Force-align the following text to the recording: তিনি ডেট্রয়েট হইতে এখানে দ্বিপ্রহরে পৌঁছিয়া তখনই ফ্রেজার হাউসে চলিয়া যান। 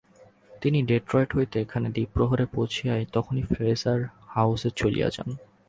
তিনি 0.61 0.79
ডেট্রয়েট 0.81 1.29
হইতে 1.35 1.55
এখানে 1.61 1.87
দ্বিপ্রহরে 1.89 2.45
পৌঁছিয়া 2.45 2.93
তখনই 3.11 3.43
ফ্রেজার 3.43 3.99
হাউসে 4.27 4.69
চলিয়া 4.75 5.09
যান। 5.09 5.29